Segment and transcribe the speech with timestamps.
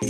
[0.00, 0.04] は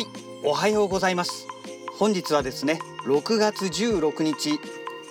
[0.00, 0.06] い
[0.42, 1.46] おはようございます。
[1.96, 4.58] 本日はですね6月16日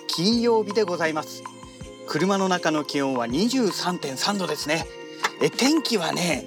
[0.06, 1.42] 金曜日でございます。
[2.06, 4.84] 車の中の気温は23.3度ですね。
[5.40, 6.46] え天気はね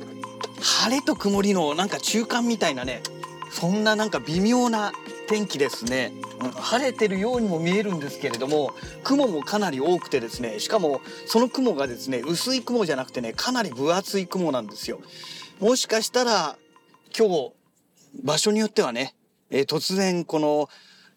[0.61, 3.01] 晴れと曇りのなんか中間みたいなね
[3.49, 4.93] そんななんか微妙な
[5.31, 6.11] 天気ですね、
[6.55, 14.99] 晴れてるようにも見えるんですけれども雲もかなり多くてですねしかもその雲がですね薄い雲じゃなくてねかなり分厚い雲なんですよ。
[15.61, 16.57] もしかしたら
[17.17, 17.53] 今日
[18.21, 19.15] 場所によってはね、
[19.49, 20.67] えー、突然この、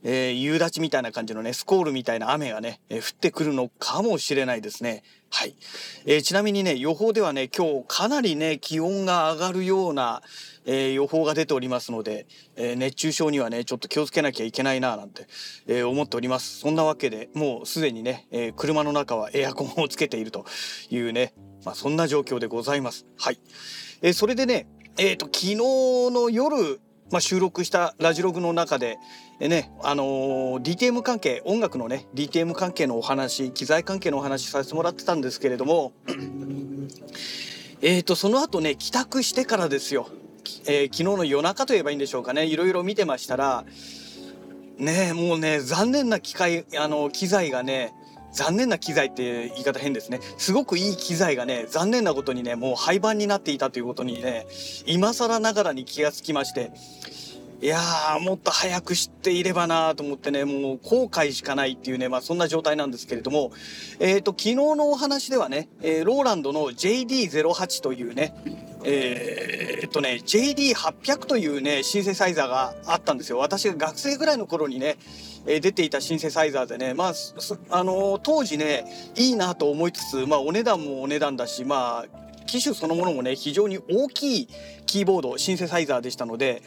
[0.05, 5.03] えー、夕立みたいな感じのね、スコールみたいな雨がね、えー、降ってくるのかもしれないですね。
[5.31, 5.57] はい。
[6.05, 10.23] えー、ちなみにね、予報ではね、今日かなりね、気温が上がるような、
[10.67, 15.27] えー、予報が出ておりますので、えー、熱中症にはね、ちょっと気をつけなきゃいけないななんて、
[15.67, 16.61] えー、思っております。
[16.61, 20.45] そんなわけで、もうすでにね、えー、車の中はエアコンをつけていると
[20.91, 21.33] いうね、
[21.65, 23.07] まあ、そんな状況でございます。
[23.19, 23.39] はい。
[24.03, 28.99] えー、それでね、えっ、ー、と、昨日の夜、まあ、収録したラジログの中で、
[29.41, 35.93] ね、あのー、DTM 関係、音楽のね、DTM 関係のお話、機材関係のお話させてもらってたんですけれども、
[37.83, 40.09] えと、その後ね、帰宅してからですよ。
[40.67, 43.65] えー、昨日の夜中と言えばいいんでしょうかね、いろいろ見てましたら、
[44.79, 47.93] ね、もうね、残念な機械、あの、機材がね、
[48.35, 50.21] 残念な機材って言い方変ですね。
[50.39, 54.47] すごくいい機材がね、残念なことにね、もう廃盤になっていたということにね、
[54.87, 56.73] 今更ながらに気がつきまして、
[57.65, 63.53] いやー、もっと早く知っていればなと思ってね、もう後悔しかないっていうね、まあそんな状態なんですけれども、
[64.01, 68.35] えっ、ー、と、昨日のお話ではね、えー、ローランドの JD08 というね、
[68.85, 73.39] えー、っとね、JD800 というね、シンセサイザーがあったんですよ。
[73.39, 74.99] 私が学生ぐらいの頃にね、
[75.47, 77.13] え出ていたシンセサイザーでね、まあ、
[77.71, 78.85] あのー、当時ね、
[79.17, 84.49] いいなと思いつつ、まあ、お値段もお値段だし、まあ、機種そのものもね、非常に大きい
[84.87, 86.63] キーボード、シンセサイザーでしたので、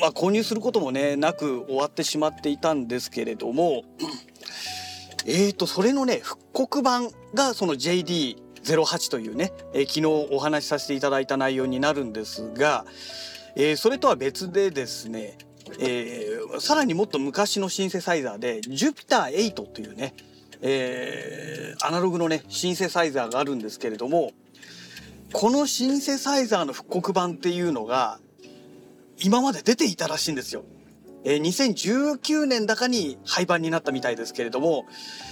[0.00, 3.84] まあ、購入することもね、なく終わってしまっていたんですけれども、
[5.26, 12.84] えーと、それのね、復刻版がその JD08 というね、えー、昨日お話しさせていただいた内容になるんですが、
[13.56, 15.36] えー、それとは別でですね、
[15.78, 20.14] えー、さらにもっと昔のシンセサイザーで Jupiter8 というね、
[20.62, 24.32] えー、アナログのねシンセサイザーがあるんですけれども
[25.32, 28.18] このシンセサイザーの復刻版っていうのが
[29.22, 30.64] 今まで出ていたらしいんですよ。
[31.24, 34.86] えー、2019年だかに廃盤になったみたいですけれども、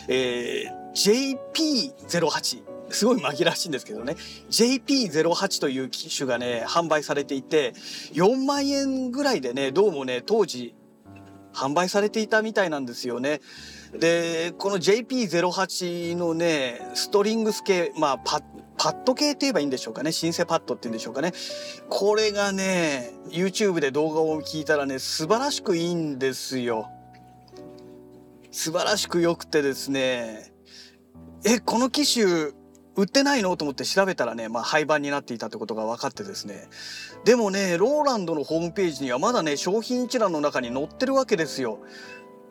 [0.08, 4.16] えー、JP08 すごい紛らわしいんですけどね
[4.50, 7.72] JP08 という機種がね販売されていて
[8.12, 10.74] 4万円ぐらいでねどうもね当時
[11.52, 13.40] 販売されていたみたいなんですよね。
[13.98, 21.32] でこの JP08 のねストリングス系まあパッパッド系って言えばいいんでしょうかねシンセパッドって言うんでしょうかね
[21.88, 26.88] これがね YouTube で動画を聞いたらね素晴らしくいいんですよ。
[28.50, 30.52] 素晴らしく良くてですね
[31.44, 32.52] えこの機種
[32.96, 33.56] 売ってないの？
[33.56, 36.68] と思って調べたらね、まあ、廃盤になっていたってことが分かってですね
[37.24, 41.78] でもねローランドのホームページにはまだね商品一覧の中に載ってるわけですよ。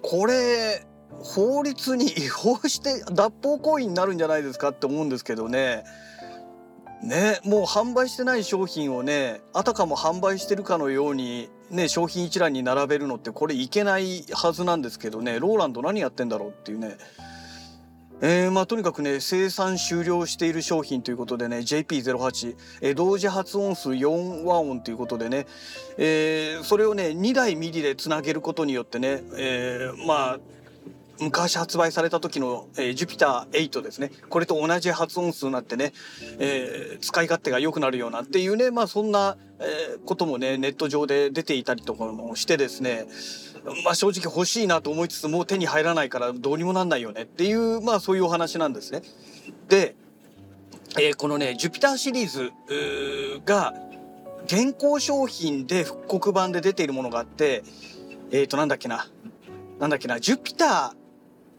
[0.01, 5.83] これ法律に違法して脱法行為になるんじゃないですかって思うんですけどね。
[7.03, 16.97] ねもう販売してない商品をねあたかも販売してるかのようにね商品一覧に並べるのってこれいけないはずなんですけどねローランド何やってんだろうっていうね。
[18.19, 25.45] えー、まあとにかくね生産終了している商品ということでね JP08、えー、同時発音数4和音ということでね、
[25.99, 30.39] えー、それをね2台 MIDI でつなげることによってね、えー、まあ
[31.19, 34.11] 昔発売された時の、えー、ジュピター8ですね。
[34.29, 35.93] これと同じ発音数になってね、
[36.39, 43.07] えー、使い勝手が良くなるようなっていうねまあそんな、えー、こともねネット上で出ていたりとかもしてですね
[43.83, 49.01] まあ正直欲しいなと思いつつもう手に入らないからどうにもなんないよねっていうまあそういうお話なんですね。
[49.69, 49.95] で、
[50.99, 52.51] えー、このねジュピターシリーズ
[53.45, 53.73] が
[54.45, 57.63] 現行商品で復刻版で出ているものがあって
[58.31, 59.07] えっ、ー、となんだっけな。
[59.79, 60.19] なんだっけな。
[60.19, 61.06] ジュピター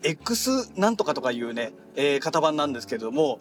[0.02, 3.40] X なんとかとかいうね、えー、型番なんですけれども、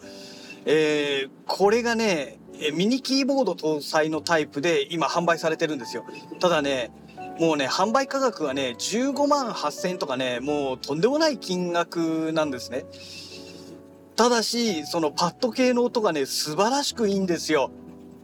[0.66, 2.38] えー、これがね
[2.74, 6.04] ミニキーボード搭載のタイプで今販売されてるんですよ。
[6.40, 6.90] ただね
[7.38, 12.84] もうね、販売価格がね、15万8000円とかね、もうとんでもない金額なんですね。
[14.16, 17.70] ただし、そのパッド系の音がね、素晴らしくいいんですよ。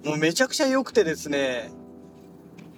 [0.05, 1.71] もうめちゃくちゃ良くてですね、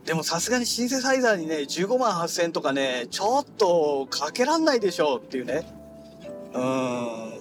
[0.06, 5.66] でもさすがにシンセサイザーにね15万8000とかねちょっとかけらんないでしょうっていうね。
[6.54, 7.36] うーん。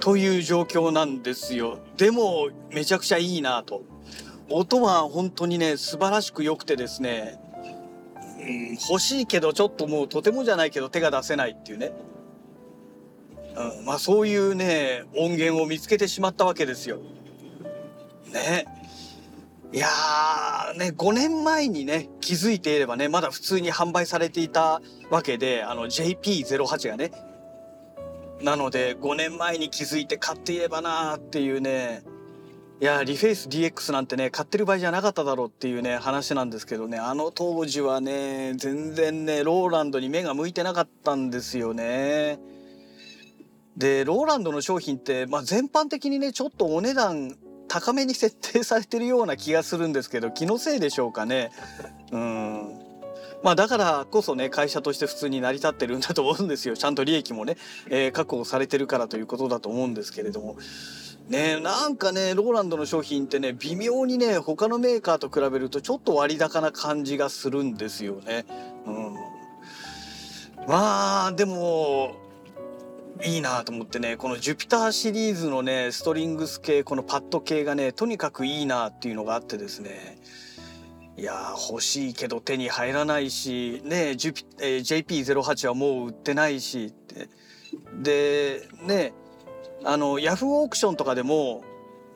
[0.00, 1.78] という状況なんですよ。
[1.98, 3.82] でもめちゃくちゃいいなと。
[4.48, 7.38] 音は本当にね素晴らしく良くてですね、
[8.40, 11.92] うん、欲しいけどちょっともうとてもじゃないけど手が出せないっていうね、
[13.78, 17.00] うん、まあそういうね音源を見つけてしまったわけですよ。
[18.32, 18.79] ね。
[19.72, 27.12] いやーね5年前にね気づいていればねまだ普通に販売されていたわけであの JP08 がね。
[28.42, 32.02] なので5年前に気づいて買っていればなーっていうね。
[32.80, 36.98] いやリフェイス DX なんてね買ってる場合じゃなかっただろうっていうね話なんですけどね。
[36.98, 42.40] あの当時はね全然ねローランドに目が向いてなかったんですよね。
[43.76, 47.36] でローランドの商品って、まあ、全般的にねちょっとお値段
[47.70, 51.52] 高めに設定されてるような気がするんですけど気のせいでしょうかね。
[52.10, 52.80] うん
[53.44, 57.56] まあだからこそね会社として普通に成り立ってるんだと思うんですよちゃんと利益もね、
[57.88, 60.58] えー、確保されてるからということだと思うんですけれども
[61.28, 68.44] ねなんかねローランドの商品ってね微妙にね他のメーカーと比べるとちょっと割高な感じがするんですよね。
[68.84, 69.14] うん、
[70.68, 72.29] まあでも
[73.24, 80.18] いいなと思ってねこのジュピターシリーズのねストリングス系このパッド系がねとにかくいいなっていうのがあってですね
[81.16, 87.28] いや欲しいけど手に入らないしねジュピ、えー、JP08 はもう売ってないしって
[88.00, 89.12] でね
[89.84, 91.62] あのヤフーオークションとかでも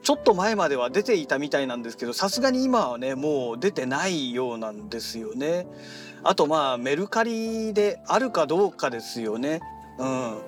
[0.02, 5.66] ちょっと前までは出ていたみたいなんですけどさすがに今はねもう出てないようなんですよね。
[6.22, 9.60] あとまあメルカリであるかどうかですよね。
[9.99, 10.43] うん、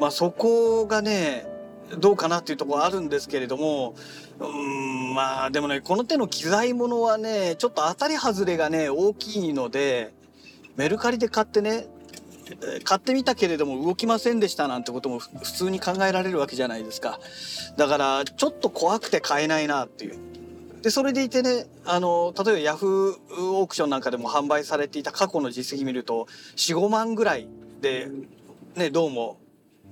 [0.00, 1.46] まあそこがね
[1.98, 3.94] どうかなっていうところあるんですけれども
[4.38, 10.12] うんまあでもねこの手の機材ものはねちょっと当たり外れがね大きいので
[10.76, 11.86] メルカリで買ってね
[12.84, 17.18] 買ってみたけれども動きませんでしたなんてことも普通に考えられるわけじゃないですか。
[17.76, 20.18] だからちょっと怖くて買えないなっていう。
[20.82, 26.26] で、それでいてね、あの、例えばヤフーオークションなんかでも販売されていた過去の実績見ると、
[26.56, 27.48] 4、5万ぐらい
[27.80, 28.10] で、
[28.76, 29.38] ね、どうも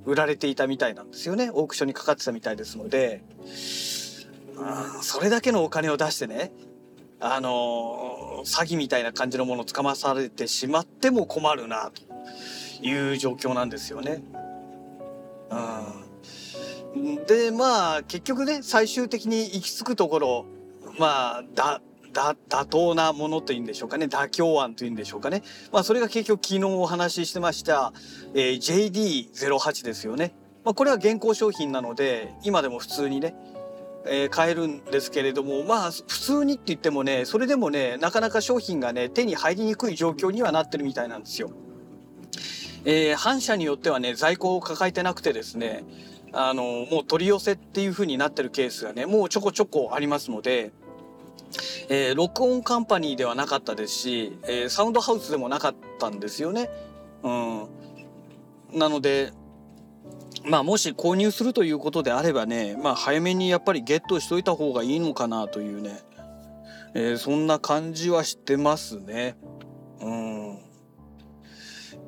[0.05, 1.51] 売られていたみたいなんですよね。
[1.53, 3.23] オークションにかかってたみたいですので、
[5.03, 6.53] それだけのお金を出してね、
[7.21, 12.13] あの詐欺みたいな感じのものをつかまされてしまっても困るなと。
[12.83, 14.23] いう状況なんですよね。
[16.95, 20.47] うん、でまあ結局ね最終的に行き着くところ
[20.99, 21.81] まあだ
[22.13, 25.43] だ妥当なものというんでしょうかね妥協案というんでしょうかね、
[25.73, 27.93] まあ、それが結局昨日お話ししてました、
[28.35, 30.35] えー、JD08 ですよね。
[30.65, 33.35] まあ、これは現行商品なので今でも普通にね
[34.05, 41.51] えー、買えるんですけれどもまあ普通にって言ってもねそれでもねなかなか商品がね手に入りにくい状況にはなってるみたいなんですよ。
[42.85, 45.85] えー、反社によってはね在庫を抱えてなくてですね
[46.33, 50.73] あのもう取り寄せっていう風になってるケースがねもうちょこちょこありますので、
[51.89, 56.71] えー、録音カンパニーではなかったですし、えー、サウンドハウスでもなかったんですよね。
[57.23, 57.69] うん、
[58.73, 59.33] なので
[60.45, 66.01] まあもし購入するということであればね、まあ、早めにやっぱりゲットしといた方がいいのかなというね、
[66.95, 69.37] えー、そんな感じはしてますね。
[70.01, 70.42] うん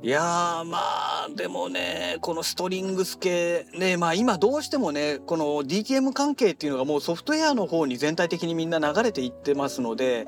[0.05, 10.27] いやーまあでもねこのストリングス系ねまあ今どうしてもねこの DTM 関係っていうのがもうソフトウェアの方に全体的にみんな流れていってますので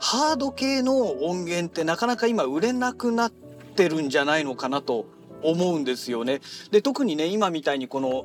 [0.00, 5.04] ハード系の音源ってなかなか今売れなくなってるんじゃないのかなと
[5.42, 6.40] 思うんですよね。
[6.70, 8.24] で特にね今みたいにこの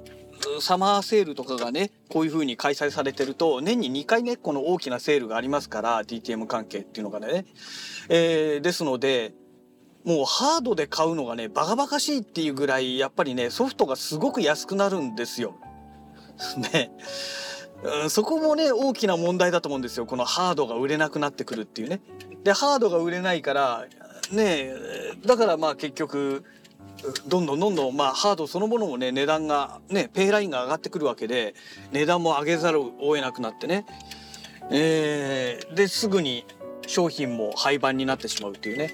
[0.62, 7.46] サマーセールとかがねこういう風に開催されてると年に2回ねこの大きなセールがありますから DTM 関係っていうのがね。
[8.08, 9.34] えー、ですので
[10.06, 15.56] もうハードで買うのがねバカバカしいっていうぐらいやっぱりねソフトがすごく安くなるんですよ。
[16.72, 16.92] ね。
[17.84, 22.02] うん、そこもね大きな問題だと思うんですよこのハードが売れなくなってくるっていうね。
[22.44, 23.86] でハードが売れないから
[24.32, 24.72] ね
[25.26, 26.44] だからまあ結局
[27.28, 31.56] どんどんどんどんまあハードそのものもね値段がねペイラインが上がってくるわけで
[31.92, 33.86] 値段も上げざるを得なくなってね、
[34.72, 36.46] えー、ですぐに
[36.88, 38.94] 商品も廃盤になってしまうっていうね。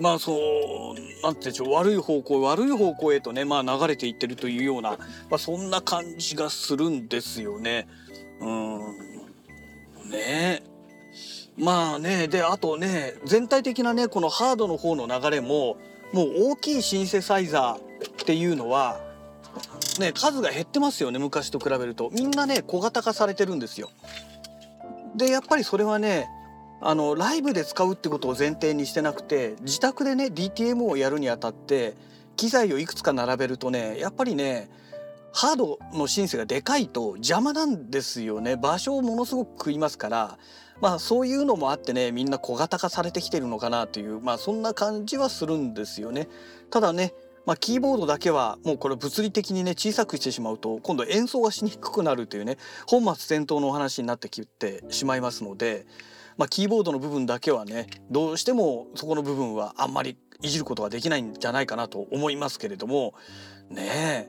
[0.00, 4.98] まあそうなんてでしょう悪い方向悪い方向へとねまあ流れていってるというような、ま
[5.32, 7.86] あ、そんな感じがするんですよね。
[8.40, 8.78] うん
[10.10, 10.62] ね
[11.56, 15.76] まあねであとね全体的なねこのハードの方の流れも
[16.12, 19.00] もう大きいシンセサイザーっていうのは
[20.00, 23.90] ね数が減ってますよね昔と比べるとみんなね小型化されてるんですよ。
[25.14, 26.26] でやっぱりそれはね
[26.84, 31.94] あのライブで使うってことを前提にしてなくて自宅でね DTM をやるにあたって
[32.36, 34.68] 機材をいくつか並べるとねやっぱりね
[35.32, 40.38] ハードのシンセがでかいと邪魔なんですよね場所をものすごく食いますから
[40.80, 46.28] まあそういうのもあってねみんな小型化されてきてるのかなというまあそんな感じはするんですよね。
[46.70, 55.84] ただねまあ、キーボードだけはもうこれ物理的にね小さくしてしまうと今度演奏がしにくくなるというね本末転倒のお話になってきてしまいますので、
[56.36, 63.14] まあ、キーボードの部分だけはねどうしてもそこの部分はあんまりいじることができないんじゃないかなと思いますけれども
[63.70, 64.28] ね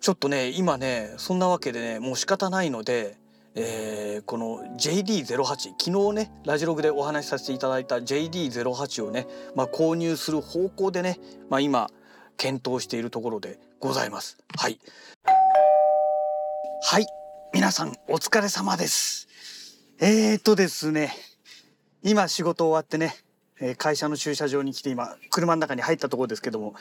[0.00, 3.20] ちょっとね今ねそんなわけでねもう仕方ないので
[3.54, 11.18] えー、この JD08 昨日ねラジログでお話しさせていただいた JD08 をね、まあ、購入する方向でね、
[11.50, 11.90] まあ、今
[12.38, 14.38] 検討しているところでございます。
[14.56, 14.78] はい
[16.84, 17.06] はい
[17.52, 19.28] 皆さんお疲れ様です。
[20.04, 21.12] えーとですね
[22.02, 23.14] 今仕事終わってね
[23.78, 26.74] 会社の駐車場に来て今車の中に入ったところですけども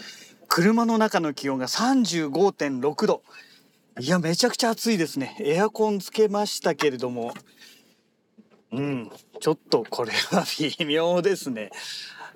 [0.48, 3.22] 車の中の気温が35.6度
[4.00, 5.36] いや、めちゃくちゃ暑いですね。
[5.40, 7.34] エアコンつけましたけれども、
[8.72, 9.12] うん、
[9.42, 11.72] ちょっとこれは微妙ですね。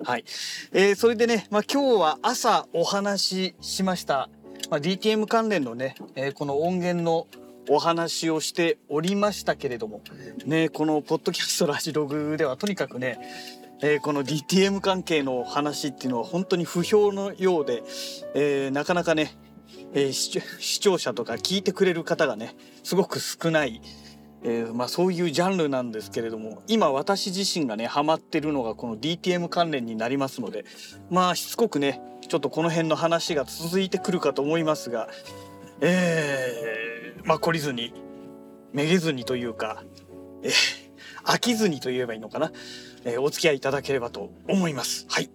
[0.04, 0.24] はい。
[0.72, 4.28] えー、それでね、まあ、今日は朝お話ししました、
[4.70, 7.26] まあ、DTM 関連のね、えー、この音源の
[7.68, 10.02] お話をしておりましたけれども、
[10.44, 13.18] ね、このポッドキャストラジログではとにかくね、
[13.82, 17.82] えー、この DTM 関係の話っていうのは本当に不評のようで、
[18.34, 19.36] えー、なかなかね
[19.92, 23.80] えー、視聴者とか聞いてくれる方がねすごく少ない、
[24.42, 30.64] えー、まあ、そういうジャンルなんですけれども今私自身がねハマってるのがこの DTM 関連になりますので
[31.10, 35.08] まあしつこくねちょっとこの辺の話が続いてくるかと思いますが
[35.80, 37.92] えー、まあ懲りずに
[38.72, 39.84] めげずにというか、
[40.42, 40.52] えー、
[41.24, 42.52] 飽きずにと言えばいいのかな、
[43.04, 45.06] えー、お付き合いいただければと思います。
[45.08, 45.30] はい。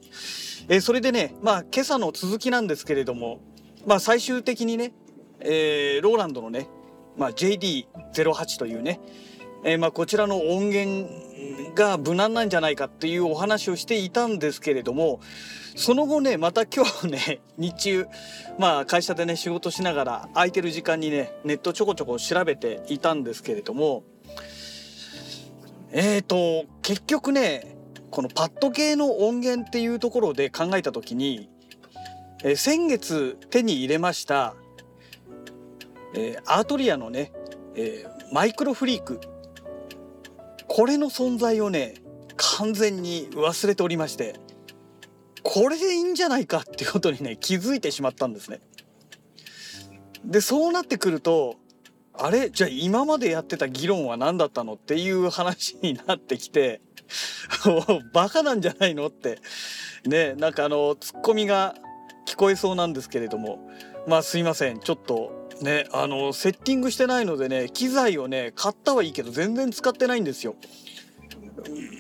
[0.70, 3.42] えー、それでね、まあ今朝の続きなんですけれども、
[3.86, 4.94] まあ、最終的にね、
[5.40, 6.68] えー、ローランドのね、
[7.18, 9.00] まあ、JD08 というね、
[9.64, 11.10] えー、まあこちらの音源
[11.76, 15.20] が無難なんじゃないかっていうお話をしていたんですけれども
[15.76, 18.08] その後ねまた今日ね 日中
[18.60, 24.04] まあ会社でね仕事しながら空いてる時間にねネットちょこちょこ調べていたんですけれども
[25.92, 27.76] えーと結局ね
[28.10, 31.50] このパッド系の音源っていうところで考えた時に
[32.44, 34.56] え、先月手に入れました、
[36.16, 37.32] えー、アートリアのね、
[37.76, 39.22] えー、マイクロフリーク
[40.74, 41.96] これの存在をね
[42.38, 44.40] 完全に忘れておりまして
[45.44, 48.62] これでいいんじゃないかっていうことにね気づいてしまったんですね。
[50.24, 51.56] でそうなってくると
[52.14, 52.50] あれ？
[52.50, 56.80] じゃあ今までやってた議論は何だったのっていう話になってきて
[58.14, 59.40] バカなんじゃないのって
[60.06, 61.76] ねなんかあのツッコミが
[62.26, 63.60] 聞こえそうなんですけれども
[64.08, 70.56] まあすいませんちょっとねあのセッティングしてないのでね機材をね買ったはいいけど全然使ってないんですよ。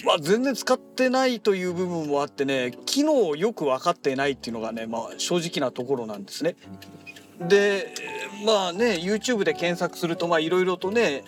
[0.05, 6.55] まあ、全然使ってないという部分もあってね機能をよく分かってないっていうのがね、まあ、正直なところなんですね。
[7.39, 7.93] で
[8.45, 11.23] まあね YouTube で検索するといろいろとね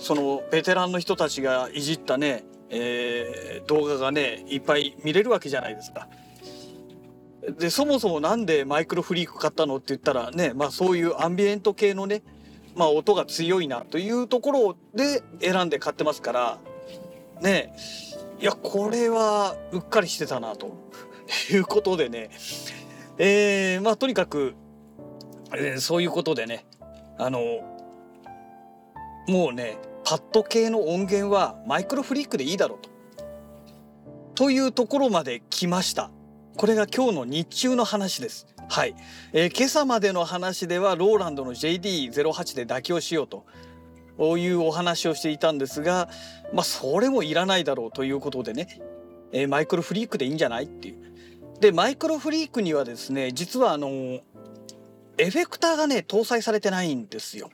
[0.00, 6.08] そのベテランの人たちがいじったね、えー、動画がねいっぱい見れるわけじゃないですか。
[7.56, 12.22] でそもそもなんでマイクロフリーク買ったのって言ったらね、まあ、そういうアンビエント系のね、
[12.74, 16.58] まあ、音が強いなというところで選んで買ってますから
[17.40, 17.74] ね
[18.40, 20.76] いやこれはうっかりしてたなと
[21.50, 22.30] いうことでね
[23.18, 24.54] えー、まあとにかく、
[25.54, 26.66] えー、そういうことでね
[27.18, 27.40] あの
[29.26, 32.98] もうねパッド系の音源はマイクロフリークでいいだろうと。
[34.34, 36.10] というところまで来ました。
[36.58, 38.48] これが今日の日中の話です。
[38.68, 38.96] はい、
[39.32, 46.08] えー、今朝までの話ではローランドの JD08 で妥協しようというお話をしていたんですが、
[46.52, 48.80] まあ、それもいらないだろうということでね、
[49.30, 50.96] えー、マイクロフリークでいいんじゃないっていう。
[51.60, 53.88] でマイクロフリークにはですね実はあの
[55.16, 57.50] エフェクターがね搭載されてないんですよ。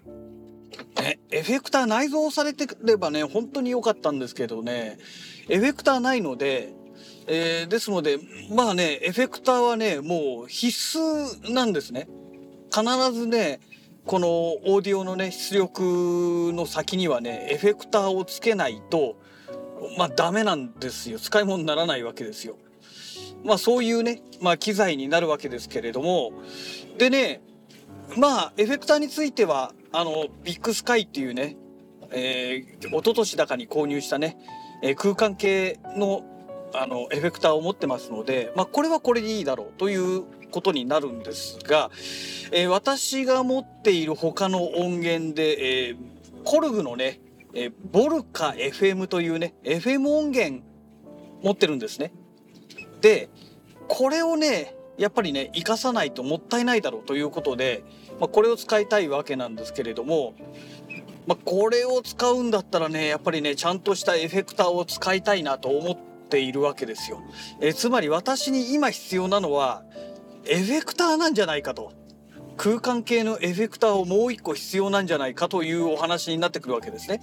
[0.98, 4.96] ね、エフェクター内蔵されてればね本当に良かったんですけどね
[5.50, 6.72] エフェクターないので
[7.26, 8.18] えー、ですので
[8.50, 12.08] まあねエフェクターはねもう必須なんですね。
[12.74, 13.60] 必ずね
[14.04, 19.16] このオーディオのね出力の先にはねエフェクターをつけないと
[19.96, 22.56] まあダメなんですよ使い物にならないわけですよ。
[23.44, 26.32] まあそういうね、まあ、機材になるわけですけれども
[26.98, 27.42] でね
[28.16, 31.56] まあエフェクターについてはあのビッグスカイっていうね
[32.14, 34.38] えー、一昨年だかに購入したね、
[34.82, 36.24] えー、空間系の
[36.74, 41.90] あのエフェクターを持ってますので、まあ、これはこれでいいだろうということになるんですが、
[42.52, 45.96] えー、私が持っている他の音源で、えー、
[46.44, 47.20] コルグのね、
[47.54, 50.62] えー、ボルカ FM というね FM 音源
[51.42, 52.12] 持ってるんですね。
[53.00, 53.28] で
[53.88, 57.84] これをねやっぱりね生かさないともったいないだろうということで、
[58.20, 60.34] まあ、これを使いたいわけなんですけれども、
[61.26, 67.22] まあ、これを使うんだったらねやっぱりねちゃんとしたエフェクターを使いたいなと思っているわけですよ。
[67.60, 69.84] えつまり私に今必要なのは
[70.46, 71.92] エフェクターなんじゃないかと。
[72.56, 77.20] 空間系のエフェクターをもう一個必要なんじゃないかというお話になってくるわけですね。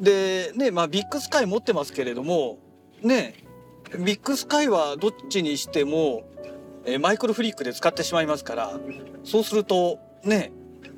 [0.00, 2.58] でねまあビッグスカイ持ってますけれども
[3.00, 3.44] ね
[3.98, 6.24] ビッグスカイはどっちにしても
[6.84, 8.80] えマイクロフリックで使ってしまいますから
[9.22, 10.50] そうするとね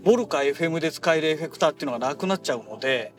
[0.06, 3.12] ボルカ FM で使えるエフェクターっていうのがなくなっちゃうので、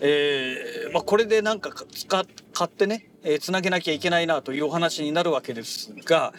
[0.00, 6.32] えー、まあ、これでなんか使買ってね、えー、つなげなきゃいけないなというお話になるわけですが、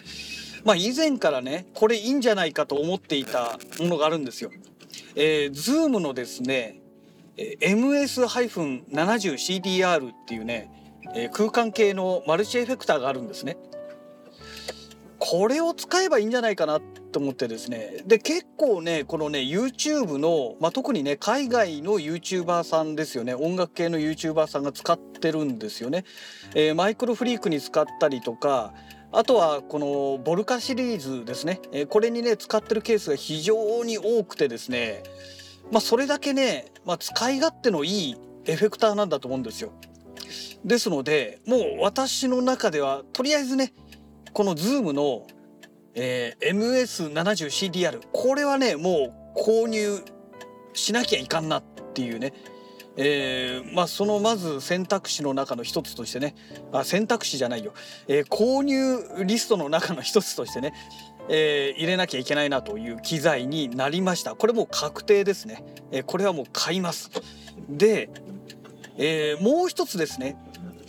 [0.64, 4.50] まあ、以前からねこれいいんじゃないかと思っていたものがあるんですよ。
[5.14, 6.80] えー、Zoom のですね
[7.36, 10.70] MS-70CDR っていうね、
[11.14, 13.56] え、空間系のマルチエフェクターがあるんですね。
[15.20, 16.80] これを使えばいいんじゃないかな
[17.12, 26.04] と思ってですねで結構ねこのね YouTube の、まあ、特にね海外の YouTuber さんですよね音楽系の YouTuber さんが使ってるんですよね。
[26.54, 28.72] えー、マイクロフリークに使ったりとか
[29.12, 35.02] あとはこのボルカシリーズですね、えー、これにね使ってるケースが非常に多くてですね
[35.70, 39.72] まあそれだけね、まあ、使い勝手のいいエフェクターなんだと思うんですよ。
[40.64, 43.72] ですのでもう私の中ではとりあえずね
[44.32, 45.26] この Zoom の、
[45.94, 50.02] えー、MS70CDR これはねもう購入
[50.72, 51.62] しなきゃいかんなっ
[51.94, 52.32] ていうね。
[52.96, 56.34] えー、まあそのまず選択肢の中の一つとしてね。
[56.72, 57.72] あ選択肢じゃないよ、
[58.08, 60.72] えー、購入リストの中の一つとしてね、
[61.28, 64.34] えー、入れなきゃいけないなという機材になりました。
[64.34, 67.10] これもう確定ですね、えー、これはもう買います。
[67.68, 68.10] で、
[68.96, 70.36] えー、もう一つですね。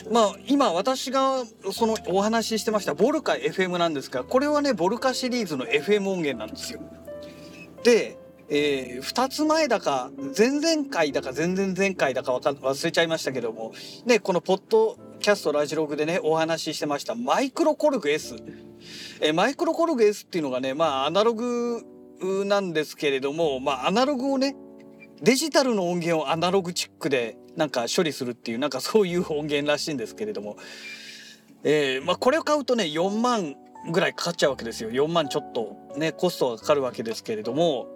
[0.09, 6.81] まあ今私がそのお話ししてましたボルカ FM なんですがこれはねボルカシリーズの FM 音源なんですよ。
[7.83, 8.17] で、
[8.49, 13.73] えー、2つ前だか前々回だか前々前回だかか忘れちゃいましたけども
[14.05, 18.35] ねこのポッドキャストラジログでねお話ししてましたマイクロコルグ S、
[19.21, 21.83] えー、マイクロコルグ S っていうのがねまあアナログ
[22.45, 24.55] なんですけれどもまあアナログをね
[25.21, 30.57] デジタルの音源をアナログチックでなんか処理するっていうなんかそういう音源らしいんですけれども、
[31.63, 33.55] えーまあ、これを買うとね4万
[33.91, 37.87] ぐらいかかっちゃうわけですよ4万ちょっとねコストがかかるわけですけれども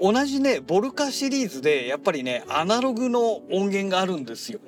[0.00, 4.60] 同じねボルカシリーズでやっぱりねアナログの音源があるんですよ。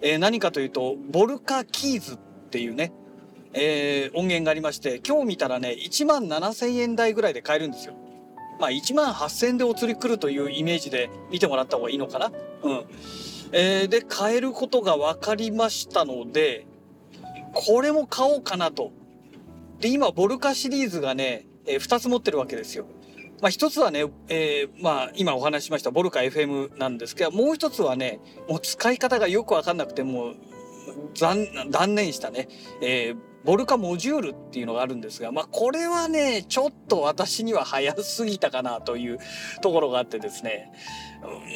[0.00, 2.18] えー、何かというとボルカキーズっ
[2.50, 2.92] ていうね、
[3.52, 7.94] えー、音源がありまして今日見たらね1万7,000円台ぐらいで買えるんですよ。
[8.58, 12.32] まあ1万8,000円でお釣り来るというイメージで見てもらった方がいいのかな？
[12.62, 12.84] うん。
[13.52, 16.66] えー、で買えることが分かりましたので
[17.52, 18.90] これも買おうかなと。
[19.80, 22.86] で今ボルカシリーズがね、えー、2つ持ってるわけですよ。
[23.42, 30.36] まあ、一つはね、えー、まあ今お話ししましたボルカ FM なんですけどもう一つはねもう使い方がよく分かんなくてもう
[31.16, 32.48] 断念したね、
[32.80, 39.18] えー、ボルカモジュールっていうのがあるんですが、まあ、これはね、ちょっと私には早すぎたかなという
[39.60, 40.72] ところがあってですね、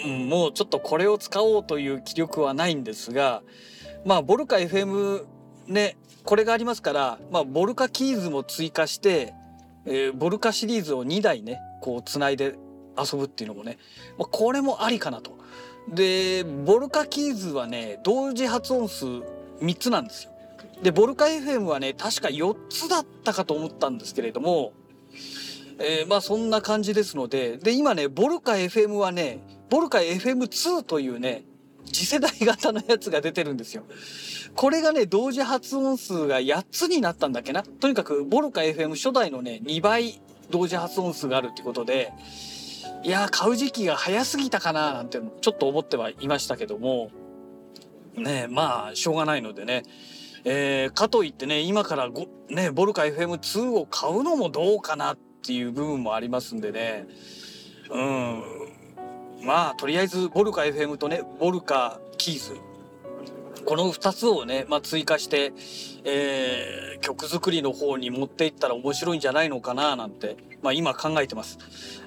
[0.04, 3.42] うん、もうちょっとこれを使おうという気力はないんですが、
[4.04, 5.24] まあ、ボルカ FM
[5.66, 9.34] ね、これがありますから、まあ、ボルカキーズも追加して、
[9.86, 12.54] えー、ボルカシリーズを2台ね、こう、つないで
[12.98, 13.78] 遊ぶっていうのもね、
[14.18, 15.38] まあ、これもありかなと。
[15.88, 20.32] で、ボルカキーズはね、同時発音数3つなんですよ。
[20.82, 24.72] で、ボルカ FM はね、確か4つだったかと思ったんですけれども、
[25.80, 29.40] えー、まあそんな感じですので、で、今ね、ボルカ FM はね、
[29.70, 31.44] ボルカ FM2 というね、
[31.92, 33.84] 次世代型のやつが出てるんですよ。
[34.54, 37.62] これがね、同時発音数が8つになったんだっけな。
[37.62, 42.12] とにかく、ボルカ FM 初代のね、2倍同時発音数があるってことで、
[43.04, 47.10] いや買う時期が早すぎたかななんてちょっと思ってはいましたけども、
[48.16, 49.84] ねまあ、しょうがないのでね、
[50.44, 57.06] えー、かといってね今からご、ね、ボルカ FM2 を買うのもどうかなっていう部分もありますんでね。
[57.90, 58.42] うん。
[59.44, 62.60] まあとりあえずボルカ FM とねボルカキーズ。
[63.64, 65.52] この2つをね、まあ、追加して、
[66.04, 71.58] えー、曲作りの方に持っていったら面白いんじゃないのかななんて、まあ、今考えてます。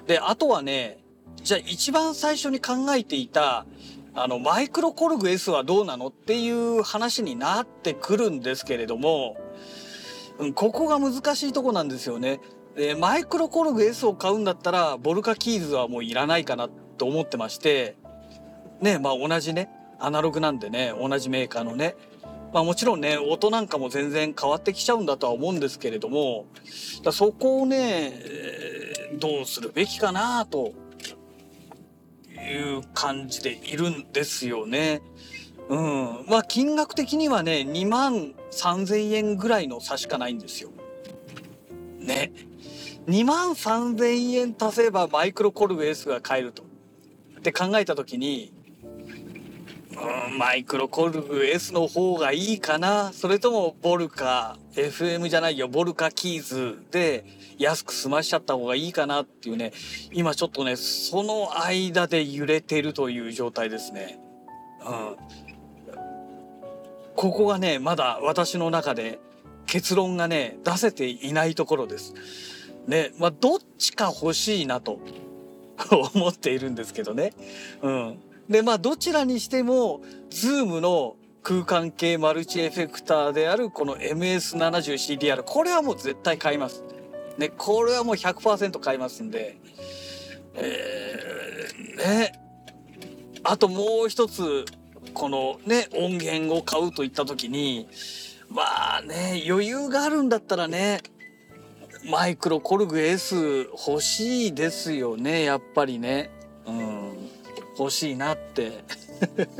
[0.06, 0.98] であとはね
[1.42, 3.66] じゃあ一番最初に考えていた
[4.14, 9.36] あのマイクロコルグ S はどうなのっていう話になってくるんですけれども、
[10.38, 12.40] うん、ここが難しいとこなんですよね。
[12.76, 17.96] でマイクロコルグ S を買うんだったらボルカキーズはもういらないかなと思ってまして
[18.80, 21.96] ねまあ同じねアナログなんでね同じメーカーのね
[22.52, 26.46] まあもちろんね音なんかも全然変わってきちゃうんだとは思うんですけれども
[27.10, 28.14] そこをね、
[29.18, 30.72] どうするべきかなと
[32.42, 35.02] いう感じでいるんですよね。
[35.68, 40.70] うん、まあ金額的にはね2万3,000円ぐらいの差しかないんですよ。
[41.98, 42.32] ね。
[43.06, 46.64] 2万3,000円足せばマイクロコルベスが買えると。
[47.38, 48.52] って考えた時に、
[50.02, 57.24] うん、マイクロコルグ S の方がいいかなそれともボルカ FM じゃないよボルカキーズで
[57.58, 59.72] 安く済ましちゃった方がいいかなっていうね
[60.12, 64.18] 今ちょっとねその間で揺れてるという状態ですね。
[64.84, 65.16] うん、
[67.14, 69.20] ここがねまだ私の中で
[69.66, 72.14] 結論がね出せていないところです。
[72.88, 74.98] ねまあどっちか欲しいなと
[76.14, 77.32] 思っているんですけどね。
[77.82, 86.84] うん、でまあどちらにしてもズームの空間系マルチエフェクターであるこの MS70CDR これはもう絶対買います。
[87.38, 89.58] ねこれはもう100%買いますんで。
[90.54, 92.40] えー、ね
[93.42, 94.64] あともう一つ
[95.14, 97.88] このね音源を買うといった時に
[98.48, 101.00] まあね余裕があるんだったらね
[102.10, 106.30] マイクロコルグ S 欲しいですよねやっぱりね
[106.66, 107.12] うん
[107.78, 108.84] 欲しいなって。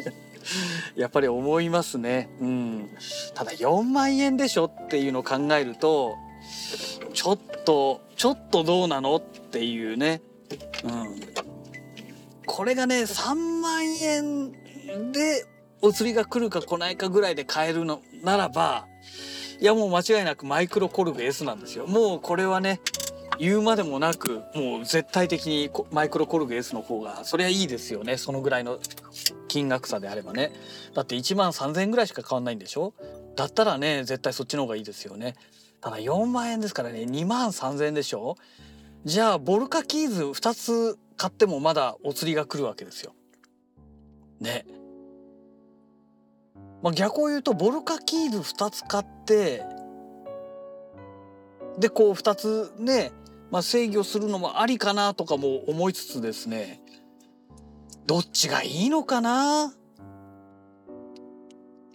[0.97, 2.29] やっぱり思いますね。
[2.41, 2.91] うん。
[3.35, 6.17] ただ4万円でしょっていうのを考えると
[7.15, 10.21] ちょっとちょっとどうなのっていうね。
[10.85, 11.21] うん。
[12.47, 14.53] これがね3万円
[15.13, 15.47] で
[15.81, 18.87] お釣りが来るか来ないかぐらいで買えるのならば
[19.63, 21.87] いやもう間違いなくマイクロコルグ S なんですよ。
[21.87, 22.81] もうこれはね、
[23.39, 28.17] 言うまでもなく、もう絶対的にマイクロコルグ S の方が、そりゃいいですよね。
[28.17, 28.79] そのぐらいの
[29.49, 30.53] 金額差であればね。
[30.95, 32.95] だって1万3000円ぐらいしか変わんないんでしょ？
[33.37, 35.35] だったらね、絶対そっちの方がいいですよね。
[35.81, 38.37] ただ4万円ですからね、2万3000円でしょ？
[39.05, 43.15] じゃあ、ボルカキーズ2つ買ってもまだお釣りが来るわけですよ。
[44.41, 44.65] ね。
[46.83, 49.63] まあ、逆を言うとボルカキーズ2つ買って
[51.79, 53.13] でこう2つね、
[53.53, 56.81] まあ、制御するのもありかなとかも思いつつですね
[58.07, 59.73] どっちがいいのかな？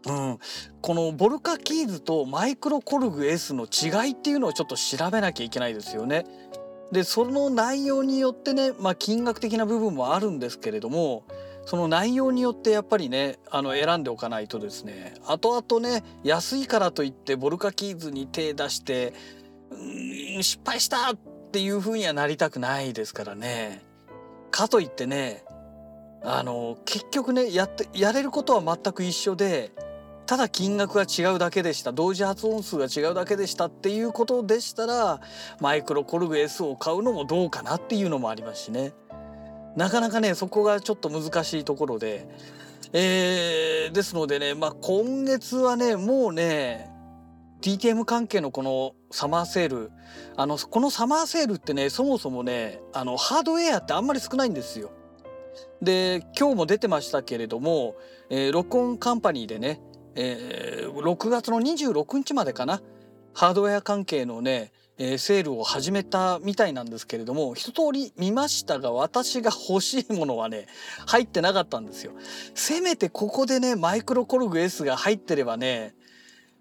[0.08, 0.38] うん、
[0.82, 6.26] このボルカキーズとマイクロコルグ S の違いっていうのをちょっと調べなきゃいけないですよね。
[6.94, 11.26] でその内容によってね、まあ、金額的な部分もあるんですけれども
[11.66, 19.14] その内容によってやっぱりねあの選んでおかないとですね後々ね安いからといってボルカキーズに手出して
[19.70, 21.18] うん失敗したっ
[21.58, 23.82] ていう風にはなりたくないですからね。
[24.52, 25.44] かといってね
[26.24, 29.72] あの結局ねやってやれることは全く一緒で
[30.28, 35.20] ただ金額が違うだけでした同時発音数が違うだけでしたっていうことでしたら
[35.60, 38.94] マイクロコルグ S を買うのもどうかなっていうのもありますしね。
[39.76, 42.28] なかなかねそこがちょっと難しいところで、
[42.94, 46.92] えー、ですのでね、まあ、今月はねもうね
[47.62, 49.92] DTM 関係のこのサマーセール
[50.36, 54.92] あのこのサマーセールってねそもそもねあのハードウェアってあんまり少ないんですよ。
[55.82, 57.96] で今日も出てましたけれども、
[58.30, 59.82] えー、録音カンパニーでね、
[60.16, 62.82] えー、6月の26日までかな
[63.34, 70.66] ハードウェア関係のねえー、セールを始めたみたいなんですけれども一通り見ましたが私が欲しいものはね
[71.06, 72.14] 入ってなかったんですよ。
[72.56, 75.94] せめてここでねマイクロコルグ S が入ってればね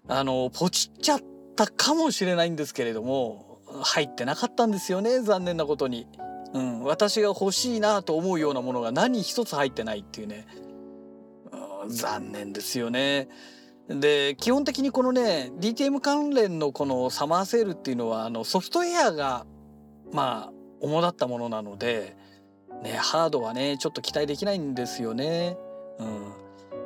[0.07, 6.07] あのポチっちゃってたかもしれないんですけれども入ってなかったんですよね残念なことに。
[6.53, 10.47] うん、私が欲しいなと思うようなものが何一つ入ってないっていうね、
[11.83, 13.27] うん、残念ですよね。
[13.89, 19.45] で基本的にこのね DTM 関連のこのサマーセールっていうのはあのソフトウェアが
[20.11, 22.15] まあ主だったものなので、
[22.83, 25.57] ね、ハードはねちょっと期待できないんですよね。
[25.99, 26.33] うん、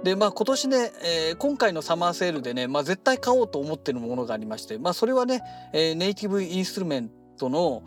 [0.04, 5.42] でまあ今年ね、えー、今回のサマーセールでね、まあ、絶対買おうと思ってるものがありまして、まあ、それはね、
[5.74, 7.84] えー、ネイティブインストゥルメントの、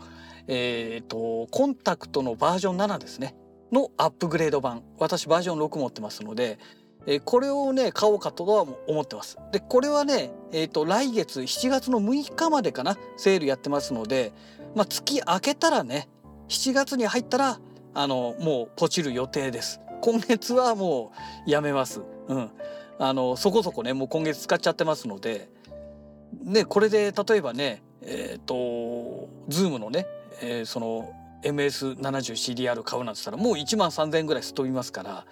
[0.47, 3.35] えーと、コンタクトのバージョン7ですね
[3.71, 6.59] のアップグレード版私バージョン6持ってますので、
[7.07, 9.37] えこれをね買おうかとは思ってます。
[9.51, 14.33] でこれはね、えーと、来月7月の6日までかなセールやってますので、
[14.75, 16.07] まあ、月明けたらね
[16.47, 17.59] 7月に入ったら
[17.93, 19.81] あのもうポチる予定です。
[20.05, 21.11] 今月はも
[21.47, 22.01] うやめます。
[22.27, 22.51] うん。
[22.99, 25.49] あのそこそこねもう今月使っちゃってますので、
[26.43, 30.05] ねこれで例えばねえっ、ー、とズームのね、
[30.43, 35.25] えー、その MS70CDR 買うなんて言ったらもう1万3,000円ぐらいすっ飛びますから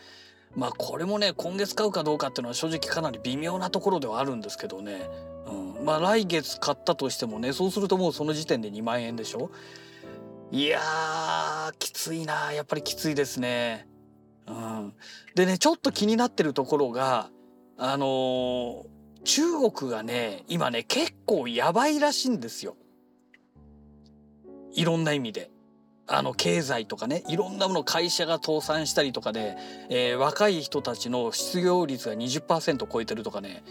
[0.56, 5.08] まあこれもね今月買うかどうかっていうのは正直かなり微妙なところではあるんですけどね、
[5.48, 9.52] うん、まあ来月買ったとしてもねそうするともうその時点で2万円でしょ？
[10.52, 13.93] いやーきついなやっぱりきついですね。
[14.48, 14.94] うん、
[15.36, 17.30] でねちょっと気になってるところが
[17.78, 18.84] あのー、
[19.24, 22.76] 中国がね今ね結構やばいらしいんですよ。
[24.74, 25.50] いろんな意味で。
[26.06, 29.56] あの経済とかねいろんなもの会社が倒産したりとかで、
[29.90, 33.64] えー、若い人たちの失業率が20%超えてるとかね、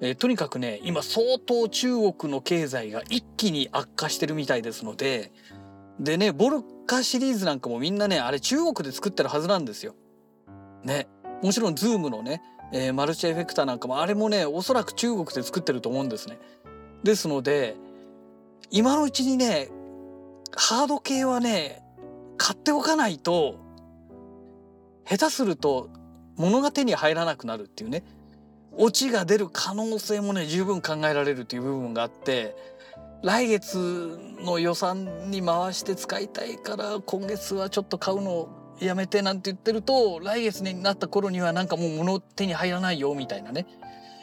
[0.00, 5.32] えー、とにかくね今相当中国の経済が一気に悪化してるみたいですので
[6.00, 9.94] でね volcaシリーズなんかもみんなねあれ中国で作ってるはずなんですよ。
[10.86, 11.08] ね
[11.42, 16.38] もちろんズームのね、えー、マルチエフェクターなんかもあれもねおそらく中国で作ってると思うんですね。
[17.02, 17.76] ですので
[18.70, 19.68] 今のうちにね
[20.56, 21.82] ハード系はね
[22.36, 23.56] 買っておかないと
[25.04, 25.90] 下手すると
[26.36, 28.04] 物が手に入らなくなるっていうね
[28.72, 32.56] オチが出る可能性もね十分考えられるという部分があって
[33.22, 43.66] 来月の予算に回して使いたいから今月はちょっと買うのをやめてなんて言ってると来月になった頃にはなんかもう物手に入らないよみたいなね、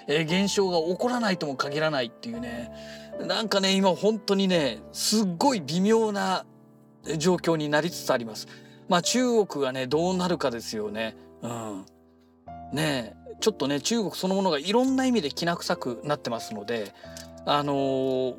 [0.07, 2.71] えー、現象が起こらないとも限らないっていうね
[3.19, 6.45] なんかね今本当にねすっごい微妙な
[7.17, 8.47] 状況になりつつあります。
[8.87, 11.15] まあ中国がねどうなるかですよね。
[11.41, 11.85] うん。
[12.71, 16.93] ねちょっとね中国そのものがいろんな意味できな臭くなってますので
[17.45, 18.35] あのー、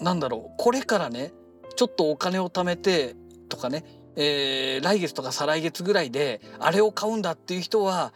[0.00, 1.32] なんだろうこれからね
[1.76, 3.14] ちょっとお金を貯めて
[3.48, 3.84] とかね、
[4.20, 8.12] えー、来月とか再来月ぐらいであれを買うんだっていう人は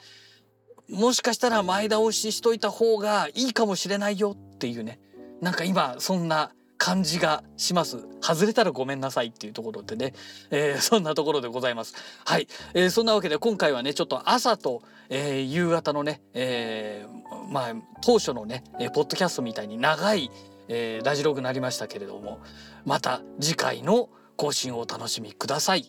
[0.90, 4.98] もしかしたら前倒ししといた方がいいかもしれないよっていうね
[5.40, 7.98] なんか今そんな感じがします。
[8.20, 10.14] 外れたらごめんなさいっていうところでね、
[10.50, 11.94] えー、そんなところでございます。
[12.24, 17.06] はい、えー、そんなわけで今回はねちょっと朝と、えー、夕方のね、え、
[17.52, 20.28] まあ当初のねえポッドキャストみたいに長い、
[20.66, 22.40] えー、ラジログになりましたけれども
[22.84, 24.08] また次回の
[24.42, 25.84] 更新をお楽しみください。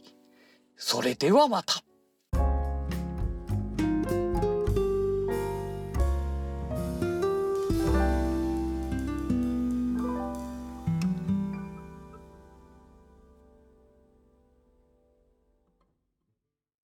[0.78, 1.84] それではまた。